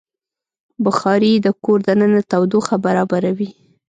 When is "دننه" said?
1.87-2.21